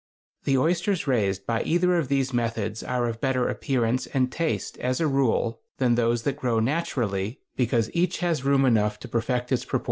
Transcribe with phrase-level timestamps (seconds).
[0.45, 4.99] The oysters raised by either of these methods are of better appearance and taste, as
[4.99, 9.63] a rule, than those that grow naturally, because each has room enough to perfect its
[9.63, 9.79] proportions.